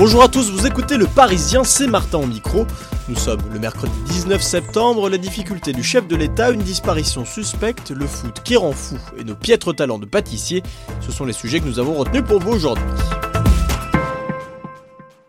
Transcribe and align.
Bonjour 0.00 0.22
à 0.22 0.28
tous, 0.28 0.50
vous 0.50 0.66
écoutez 0.66 0.96
Le 0.96 1.06
Parisien, 1.06 1.62
c'est 1.62 1.86
Martin 1.86 2.16
au 2.16 2.26
micro. 2.26 2.66
Nous 3.10 3.16
sommes 3.16 3.42
le 3.52 3.58
mercredi 3.58 3.92
19 4.06 4.40
septembre, 4.40 5.10
la 5.10 5.18
difficulté 5.18 5.74
du 5.74 5.82
chef 5.82 6.08
de 6.08 6.16
l'État, 6.16 6.52
une 6.52 6.62
disparition 6.62 7.26
suspecte, 7.26 7.90
le 7.90 8.06
foot 8.06 8.40
qui 8.42 8.56
rend 8.56 8.72
fou 8.72 8.96
et 9.18 9.24
nos 9.24 9.34
piètres 9.34 9.74
talents 9.74 9.98
de 9.98 10.06
pâtissier, 10.06 10.62
ce 11.02 11.12
sont 11.12 11.26
les 11.26 11.34
sujets 11.34 11.60
que 11.60 11.66
nous 11.66 11.78
avons 11.78 11.92
retenus 11.92 12.24
pour 12.26 12.40
vous 12.40 12.52
aujourd'hui. 12.52 12.82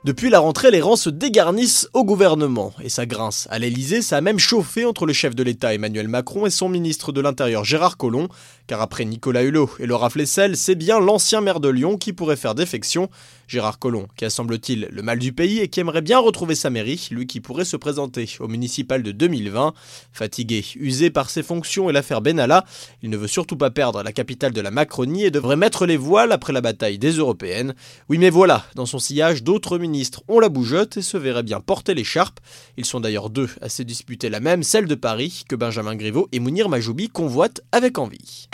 Depuis 0.03 0.31
la 0.31 0.39
rentrée, 0.39 0.71
les 0.71 0.81
rangs 0.81 0.95
se 0.95 1.11
dégarnissent 1.11 1.87
au 1.93 2.03
gouvernement 2.03 2.73
et 2.81 2.89
ça 2.89 3.05
grince. 3.05 3.47
À 3.51 3.59
l'Elysée, 3.59 4.01
ça 4.01 4.17
a 4.17 4.21
même 4.21 4.39
chauffé 4.39 4.83
entre 4.83 5.05
le 5.05 5.13
chef 5.13 5.35
de 5.35 5.43
l'État 5.43 5.75
Emmanuel 5.75 6.07
Macron 6.07 6.47
et 6.47 6.49
son 6.49 6.69
ministre 6.69 7.11
de 7.11 7.21
l'Intérieur 7.21 7.63
Gérard 7.65 7.97
Collomb, 7.97 8.27
car 8.65 8.81
après 8.81 9.05
Nicolas 9.05 9.43
Hulot 9.43 9.69
et 9.77 9.85
Laura 9.85 10.09
Flessel, 10.09 10.57
c'est 10.57 10.73
bien 10.73 10.99
l'ancien 10.99 11.41
maire 11.41 11.59
de 11.59 11.69
Lyon 11.69 11.97
qui 11.97 12.13
pourrait 12.13 12.35
faire 12.35 12.55
défection. 12.55 13.11
Gérard 13.51 13.79
Collomb, 13.79 14.07
qui 14.15 14.23
a 14.23 14.29
semble-t-il 14.29 14.87
le 14.89 15.01
mal 15.01 15.19
du 15.19 15.33
pays 15.33 15.59
et 15.59 15.67
qui 15.67 15.81
aimerait 15.81 16.01
bien 16.01 16.19
retrouver 16.19 16.55
sa 16.55 16.69
mairie, 16.69 17.09
lui 17.11 17.27
qui 17.27 17.41
pourrait 17.41 17.65
se 17.65 17.75
présenter 17.75 18.29
au 18.39 18.47
municipal 18.47 19.03
de 19.03 19.11
2020. 19.11 19.73
Fatigué, 20.13 20.63
usé 20.77 21.09
par 21.09 21.29
ses 21.29 21.43
fonctions 21.43 21.89
et 21.89 21.91
l'affaire 21.91 22.21
Benalla, 22.21 22.63
il 23.01 23.09
ne 23.09 23.17
veut 23.17 23.27
surtout 23.27 23.57
pas 23.57 23.69
perdre 23.69 24.03
la 24.03 24.13
capitale 24.13 24.53
de 24.53 24.61
la 24.61 24.71
Macronie 24.71 25.25
et 25.25 25.31
devrait 25.31 25.57
mettre 25.57 25.85
les 25.85 25.97
voiles 25.97 26.31
après 26.31 26.53
la 26.53 26.61
bataille 26.61 26.97
des 26.97 27.11
européennes. 27.11 27.75
Oui 28.07 28.17
mais 28.19 28.29
voilà, 28.29 28.63
dans 28.75 28.85
son 28.85 28.99
sillage, 28.99 29.43
d'autres 29.43 29.77
ministres 29.77 30.23
ont 30.29 30.39
la 30.39 30.47
bougeotte 30.47 30.95
et 30.95 31.01
se 31.01 31.17
verraient 31.17 31.43
bien 31.43 31.59
porter 31.59 31.93
l'écharpe. 31.93 32.39
Ils 32.77 32.85
sont 32.85 33.01
d'ailleurs 33.01 33.29
deux 33.29 33.49
à 33.59 33.67
se 33.67 33.83
disputer 33.83 34.29
la 34.29 34.39
même, 34.39 34.63
celle 34.63 34.85
de 34.85 34.95
Paris, 34.95 35.43
que 35.49 35.57
Benjamin 35.57 35.95
Griveaux 35.95 36.29
et 36.31 36.39
Mounir 36.39 36.69
Majoubi 36.69 37.09
convoitent 37.09 37.59
avec 37.73 37.97
envie. 37.97 38.47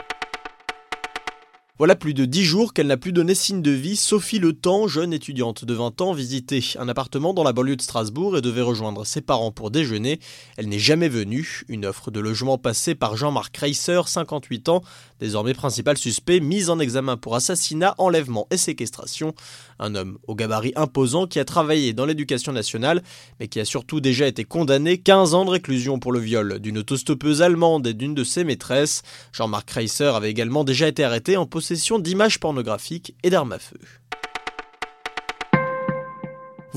Voilà 1.79 1.95
plus 1.95 2.15
de 2.15 2.25
dix 2.25 2.43
jours 2.43 2.73
qu'elle 2.73 2.87
n'a 2.87 2.97
plus 2.97 3.11
donné 3.11 3.35
signe 3.35 3.61
de 3.61 3.69
vie. 3.69 3.97
Sophie 3.97 4.39
Le 4.39 4.53
Temps, 4.53 4.87
jeune 4.87 5.13
étudiante 5.13 5.63
de 5.63 5.73
20 5.75 6.01
ans, 6.01 6.11
visitait 6.11 6.63
un 6.79 6.89
appartement 6.89 7.35
dans 7.35 7.43
la 7.43 7.53
banlieue 7.53 7.75
de 7.75 7.83
Strasbourg 7.83 8.35
et 8.35 8.41
devait 8.41 8.63
rejoindre 8.63 9.05
ses 9.05 9.21
parents 9.21 9.51
pour 9.51 9.69
déjeuner. 9.69 10.19
Elle 10.57 10.69
n'est 10.69 10.79
jamais 10.79 11.07
venue. 11.07 11.61
Une 11.67 11.85
offre 11.85 12.09
de 12.09 12.19
logement 12.19 12.57
passée 12.57 12.95
par 12.95 13.15
Jean-Marc 13.15 13.55
Reisser, 13.57 14.01
58 14.07 14.69
ans, 14.69 14.81
désormais 15.19 15.53
principal 15.53 15.99
suspect, 15.99 16.39
mis 16.39 16.71
en 16.71 16.79
examen 16.79 17.15
pour 17.15 17.35
assassinat, 17.35 17.93
enlèvement 17.99 18.47
et 18.49 18.57
séquestration. 18.57 19.35
Un 19.77 19.93
homme 19.93 20.17
au 20.25 20.33
gabarit 20.33 20.73
imposant 20.77 21.27
qui 21.27 21.37
a 21.37 21.45
travaillé 21.45 21.93
dans 21.93 22.07
l'éducation 22.07 22.53
nationale, 22.53 23.03
mais 23.39 23.49
qui 23.49 23.59
a 23.59 23.65
surtout 23.65 24.01
déjà 24.01 24.25
été 24.25 24.45
condamné 24.45 24.97
15 24.97 25.35
ans 25.35 25.45
de 25.45 25.51
réclusion 25.51 25.99
pour 25.99 26.11
le 26.11 26.19
viol 26.19 26.57
d'une 26.57 26.79
autostoppeuse 26.79 27.43
allemande 27.43 27.85
et 27.85 27.93
d'une 27.93 28.15
de 28.15 28.23
ses 28.23 28.43
maîtresses. 28.43 29.03
Jean-Marc 29.31 29.69
Reisser 29.69 30.05
avait 30.05 30.31
également 30.31 30.63
déjà 30.63 30.87
été 30.87 31.03
arrêté 31.03 31.37
en 31.37 31.45
possession 31.45 31.66
d'images 31.99 32.39
pornographiques 32.39 33.15
et 33.23 33.29
d'armes 33.29 33.53
à 33.53 33.59
feu. 33.59 33.79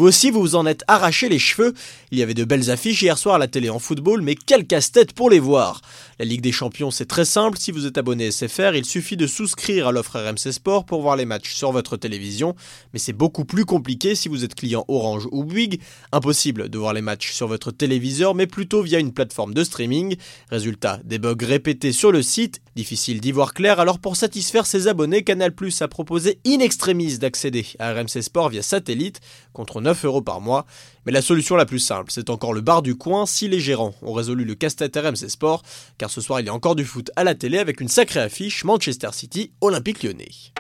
Vous 0.01 0.07
aussi, 0.07 0.31
vous 0.31 0.41
vous 0.41 0.55
en 0.55 0.65
êtes 0.65 0.83
arraché 0.89 1.29
les 1.29 1.39
cheveux. 1.39 1.75
Il 2.11 2.19
y 2.19 2.23
avait 2.23 2.33
de 2.33 2.45
belles 2.45 2.71
affiches 2.71 3.03
hier 3.03 3.19
soir 3.19 3.35
à 3.35 3.39
la 3.39 3.49
télé 3.49 3.69
en 3.69 3.79
football, 3.79 4.23
mais 4.23 4.35
quel 4.35 4.67
casse-tête 4.67 5.13
pour 5.13 5.29
les 5.29 5.41
voir. 5.41 5.83
La 6.19 6.25
Ligue 6.25 6.41
des 6.41 6.53
Champions, 6.53 6.91
c'est 6.91 7.05
très 7.05 7.27
simple. 7.27 7.59
Si 7.59 7.71
vous 7.71 7.85
êtes 7.85 7.99
abonné 7.99 8.31
SFR, 8.31 8.75
il 8.75 8.87
suffit 8.87 9.19
de 9.19 9.27
souscrire 9.27 9.89
à 9.89 9.93
l'offre 9.93 10.19
RMC 10.19 10.53
Sport 10.53 10.87
pour 10.87 11.03
voir 11.03 11.17
les 11.17 11.27
matchs 11.27 11.53
sur 11.53 11.71
votre 11.71 11.99
télévision. 11.99 12.57
Mais 12.95 12.99
c'est 12.99 13.13
beaucoup 13.13 13.45
plus 13.45 13.67
compliqué 13.67 14.15
si 14.15 14.31
vous 14.31 14.43
êtes 14.43 14.55
client 14.55 14.87
Orange 14.89 15.29
ou 15.33 15.45
Bouygues. 15.45 15.83
Impossible 16.13 16.71
de 16.71 16.79
voir 16.79 16.95
les 16.95 17.03
matchs 17.03 17.33
sur 17.33 17.47
votre 17.47 17.71
téléviseur, 17.71 18.35
mais 18.35 18.47
plutôt 18.47 18.81
via 18.83 19.01
une 19.01 19.13
plateforme 19.13 19.53
de 19.53 19.65
streaming. 19.65 20.17
Résultat, 20.49 20.99
des 21.05 21.19
bugs 21.19 21.37
répétés 21.43 21.93
sur 21.93 22.11
le 22.11 22.23
site. 22.23 22.63
Difficile 22.75 23.21
d'y 23.21 23.33
voir 23.33 23.53
clair, 23.53 23.81
alors 23.81 23.99
pour 23.99 24.17
satisfaire 24.17 24.65
ses 24.65 24.89
abonnés, 24.89 25.25
Canal 25.25 25.53
Plus 25.53 25.83
a 25.83 25.89
proposé 25.89 26.39
in 26.47 26.61
extremis 26.61 27.19
d'accéder 27.19 27.67
à 27.79 27.93
RMC 27.93 28.23
Sport 28.23 28.49
via 28.49 28.63
satellite 28.63 29.21
contre 29.53 29.83
9 29.83 29.90
euros 30.05 30.23
par 30.23 30.41
mois. 30.41 30.67
Mais 31.07 31.13
la 31.13 31.23
solution 31.23 31.57
la 31.57 31.67
plus 31.67 31.79
simple, 31.79 32.11
c'est 32.13 32.31
encore 32.31 32.53
le 32.53 32.61
bar 32.61 32.83
du 32.83 32.97
coin 32.97 33.27
si 33.27 33.49
les 33.49 33.61
gérants 33.61 33.95
ont 34.03 34.13
résolu 34.13 34.45
le 34.45 34.55
casse-tête 34.55 34.97
RMC 34.97 35.29
Sport, 35.29 35.63
car 35.99 36.11
ce 36.11 36.21
soir 36.21 36.41
il 36.41 36.47
y 36.47 36.49
a 36.49 36.55
encore 36.55 36.77
du 36.77 36.85
foot 36.85 37.11
à 37.17 37.25
la 37.25 37.35
télé 37.35 37.59
avec 37.59 37.81
une 37.81 37.89
sacrée 37.89 38.21
affiche 38.21 38.65
Manchester 38.65 39.11
City 39.13 39.53
Olympique 39.61 40.03
Lyonnais. 40.03 40.53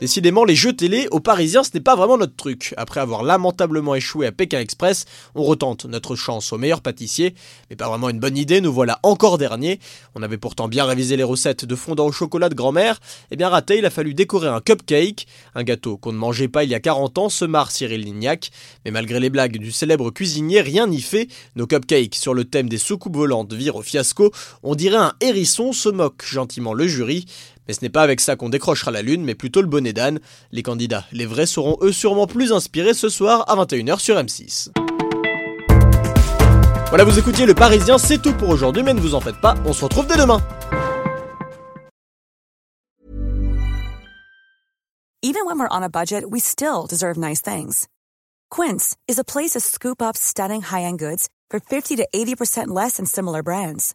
Décidément, 0.00 0.46
les 0.46 0.54
jeux 0.54 0.72
télé 0.72 1.08
aux 1.10 1.20
Parisiens, 1.20 1.62
ce 1.62 1.72
n'est 1.74 1.82
pas 1.82 1.94
vraiment 1.94 2.16
notre 2.16 2.34
truc. 2.34 2.72
Après 2.78 3.00
avoir 3.00 3.22
lamentablement 3.22 3.94
échoué 3.94 4.26
à 4.26 4.32
Pékin 4.32 4.58
Express, 4.58 5.04
on 5.34 5.42
retente 5.42 5.84
notre 5.84 6.16
chance 6.16 6.54
au 6.54 6.58
meilleur 6.58 6.80
pâtissier, 6.80 7.34
mais 7.68 7.76
pas 7.76 7.86
vraiment 7.86 8.08
une 8.08 8.18
bonne 8.18 8.38
idée, 8.38 8.62
nous 8.62 8.72
voilà 8.72 8.98
encore 9.02 9.36
dernier. 9.36 9.78
On 10.14 10.22
avait 10.22 10.38
pourtant 10.38 10.68
bien 10.68 10.86
révisé 10.86 11.18
les 11.18 11.22
recettes 11.22 11.66
de 11.66 11.74
fondant 11.74 12.06
au 12.06 12.12
chocolat 12.12 12.48
de 12.48 12.54
grand-mère, 12.54 12.94
et 12.94 13.32
eh 13.32 13.36
bien 13.36 13.50
raté, 13.50 13.76
il 13.76 13.84
a 13.84 13.90
fallu 13.90 14.14
décorer 14.14 14.48
un 14.48 14.62
cupcake, 14.62 15.26
un 15.54 15.64
gâteau 15.64 15.98
qu'on 15.98 16.12
ne 16.12 16.18
mangeait 16.18 16.48
pas 16.48 16.64
il 16.64 16.70
y 16.70 16.74
a 16.74 16.80
40 16.80 17.18
ans, 17.18 17.28
se 17.28 17.44
marre 17.44 17.70
Cyril 17.70 18.00
Lignac. 18.00 18.52
Mais 18.86 18.90
malgré 18.92 19.20
les 19.20 19.28
blagues 19.28 19.58
du 19.58 19.70
célèbre 19.70 20.10
cuisinier, 20.10 20.62
rien 20.62 20.86
n'y 20.86 21.02
fait. 21.02 21.28
Nos 21.56 21.66
cupcakes 21.66 22.14
sur 22.14 22.32
le 22.32 22.44
thème 22.44 22.70
des 22.70 22.78
soucoupes 22.78 23.16
volantes 23.16 23.52
virent 23.52 23.76
au 23.76 23.82
fiasco. 23.82 24.32
On 24.62 24.74
dirait 24.74 24.96
un 24.96 25.12
hérisson, 25.20 25.74
se 25.74 25.90
moque 25.90 26.24
gentiment 26.24 26.72
le 26.72 26.86
jury. 26.86 27.26
Mais 27.68 27.74
ce 27.74 27.80
n'est 27.82 27.90
pas 27.90 28.02
avec 28.02 28.20
ça 28.20 28.36
qu'on 28.36 28.48
décrochera 28.48 28.90
la 28.90 29.02
lune, 29.02 29.24
mais 29.24 29.34
plutôt 29.34 29.60
le 29.60 29.68
bonnet 29.68 29.92
d'âne. 29.92 30.20
Les 30.52 30.62
candidats, 30.62 31.04
les 31.12 31.26
vrais, 31.26 31.46
seront 31.46 31.78
eux 31.82 31.92
sûrement 31.92 32.26
plus 32.26 32.52
inspirés 32.52 32.94
ce 32.94 33.08
soir 33.08 33.44
à 33.48 33.56
21h 33.56 33.98
sur 33.98 34.16
M6. 34.16 34.70
Voilà, 36.88 37.04
vous 37.04 37.18
écoutiez 37.18 37.46
Le 37.46 37.54
Parisien, 37.54 37.98
c'est 37.98 38.20
tout 38.20 38.32
pour 38.32 38.48
aujourd'hui, 38.48 38.82
mais 38.82 38.94
ne 38.94 39.00
vous 39.00 39.14
en 39.14 39.20
faites 39.20 39.40
pas, 39.40 39.54
on 39.64 39.72
se 39.72 39.84
retrouve 39.84 40.08
dès 40.08 40.16
demain. 40.16 40.42
Even 45.22 45.44
when 45.46 45.58
we're 45.60 45.68
on 45.70 45.84
a 45.84 45.88
budget, 45.88 46.24
we 46.28 46.40
still 46.40 46.86
deserve 46.88 47.16
nice 47.16 47.40
things. 47.40 47.86
Quince 48.50 48.96
is 49.06 49.18
a 49.18 49.24
place 49.24 49.50
to 49.50 49.60
scoop 49.60 50.02
up 50.02 50.16
stunning 50.16 50.62
high-end 50.62 50.98
goods 50.98 51.28
for 51.50 51.60
50 51.60 51.96
to 51.96 52.08
80% 52.12 52.68
less 52.68 52.96
than 52.96 53.06
similar 53.06 53.42
brands. 53.42 53.94